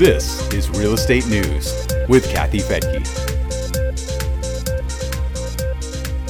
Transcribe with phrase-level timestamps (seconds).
[0.00, 3.06] This is Real Estate News with Kathy Fettke.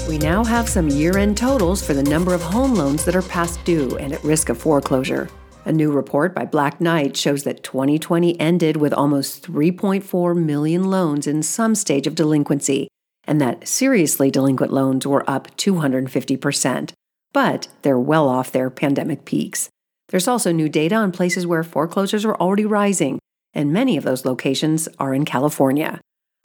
[0.08, 3.22] We now have some year end totals for the number of home loans that are
[3.22, 5.28] past due and at risk of foreclosure.
[5.66, 11.28] A new report by Black Knight shows that 2020 ended with almost 3.4 million loans
[11.28, 12.88] in some stage of delinquency,
[13.22, 16.90] and that seriously delinquent loans were up 250%.
[17.32, 19.68] But they're well off their pandemic peaks.
[20.08, 23.20] There's also new data on places where foreclosures are already rising,
[23.54, 26.00] and many of those locations are in California.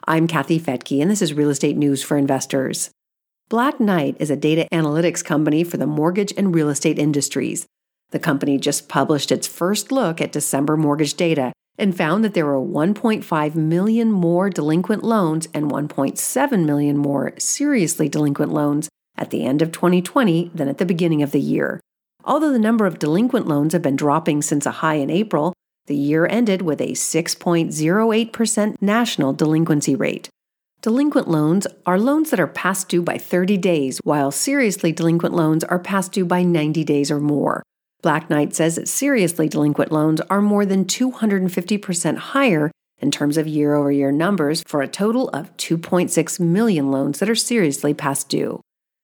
[0.06, 2.90] I'm Kathy Fettke, and this is Real Estate News for Investors.
[3.48, 7.66] Black Knight is a data analytics company for the mortgage and real estate industries.
[8.10, 12.46] The company just published its first look at December mortgage data and found that there
[12.46, 19.44] were 1.5 million more delinquent loans and 1.7 million more seriously delinquent loans at the
[19.44, 21.80] end of 2020 than at the beginning of the year.
[22.24, 25.52] Although the number of delinquent loans have been dropping since a high in April,
[25.86, 30.28] the year ended with a 6.08% national delinquency rate.
[30.82, 35.64] Delinquent loans are loans that are past due by 30 days, while seriously delinquent loans
[35.64, 37.62] are past due by 90 days or more.
[38.02, 43.46] Black Knight says that seriously delinquent loans are more than 250% higher in terms of
[43.46, 48.28] year over year numbers for a total of 2.6 million loans that are seriously past
[48.28, 48.60] due.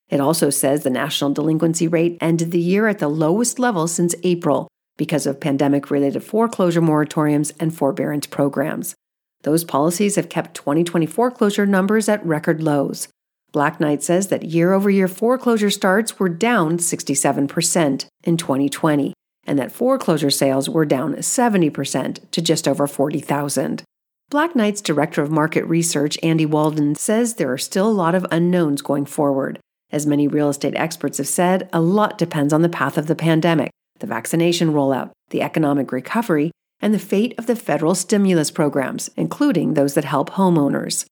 [0.09, 4.15] It also says the national delinquency rate ended the year at the lowest level since
[4.23, 8.95] April because of pandemic related foreclosure moratoriums and forbearance programs.
[9.41, 13.07] Those policies have kept 2020 foreclosure numbers at record lows.
[13.51, 19.13] Black Knight says that year over year foreclosure starts were down 67% in 2020
[19.45, 23.83] and that foreclosure sales were down 70% to just over 40,000.
[24.29, 28.25] Black Knight's director of market research, Andy Walden, says there are still a lot of
[28.31, 29.59] unknowns going forward.
[29.91, 33.15] As many real estate experts have said, a lot depends on the path of the
[33.15, 33.69] pandemic,
[34.03, 36.51] the vaccination rollout, the economic recovery,
[36.81, 41.05] and the fate of the federal stimulus programs, including those that help homeowners.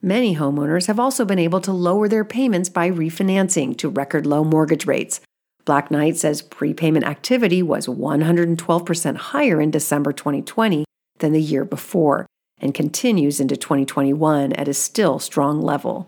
[0.00, 4.44] Many homeowners have also been able to lower their payments by refinancing to record low
[4.44, 5.20] mortgage rates.
[5.66, 10.86] Black Knight says prepayment activity was 112% higher in December 2020
[11.18, 12.24] than the year before
[12.62, 16.06] and continues into 2021 at a still strong level.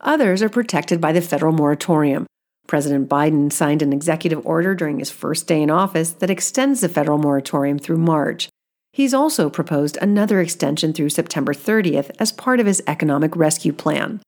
[0.00, 2.26] Others are protected by the federal moratorium.
[2.66, 6.88] President Biden signed an executive order during his first day in office that extends the
[6.88, 8.48] federal moratorium through March.
[8.92, 14.20] He's also proposed another extension through September 30th as part of his economic rescue plan.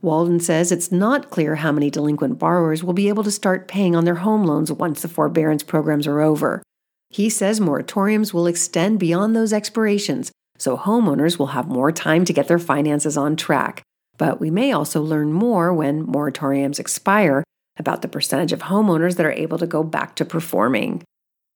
[0.00, 3.94] Walden says it's not clear how many delinquent borrowers will be able to start paying
[3.94, 6.62] on their home loans once the forbearance programs are over.
[7.10, 12.32] He says moratoriums will extend beyond those expirations, so homeowners will have more time to
[12.32, 13.82] get their finances on track.
[14.18, 17.44] But we may also learn more when moratoriums expire
[17.78, 21.02] about the percentage of homeowners that are able to go back to performing.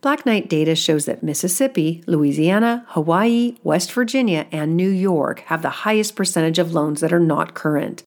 [0.02, 5.82] Black Knight data shows that Mississippi, Louisiana, Hawaii, West Virginia, and New York have the
[5.86, 8.02] highest percentage of loans that are not current.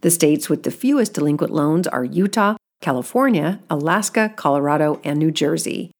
[0.00, 5.90] The states with the fewest delinquent loans are Utah, California, Alaska, Colorado, and New Jersey.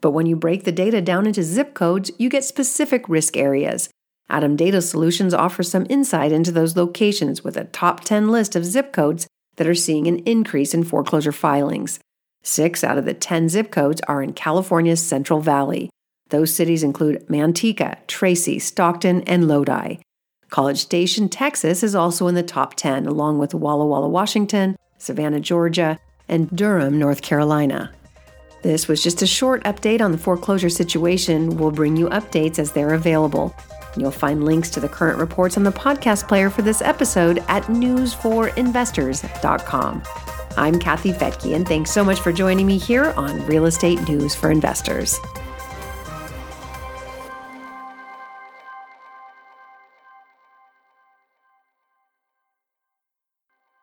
[0.00, 3.88] But when you break the data down into zip codes, you get specific risk areas,
[4.30, 8.64] ATTOM Data Solutions offers some insight into those locations with a top 10 list of
[8.64, 9.26] zip codes
[9.58, 12.00] that are seeing an increase in foreclosure filings.
[12.42, 15.90] Six out of the 10 zip codes are in California's Central Valley.
[16.30, 19.96] Those cities include Manteca, Tracy, Stockton, and Lodi.
[20.50, 25.40] College Station, Texas is also in the top 10, along with Walla Walla, Washington, Savannah,
[25.40, 25.98] Georgia,
[26.28, 27.92] and Durham, North Carolina.
[28.62, 31.56] This was just a short update on the foreclosure situation.
[31.58, 33.54] We'll bring you updates as they're available.
[34.00, 37.64] You'll find links to the current reports on the podcast player for this episode at
[37.64, 40.02] newsforinvestors.com.
[40.56, 44.34] I'm Kathy Fettke, and thanks so much for joining me here on Real Estate News
[44.34, 45.18] for Investors.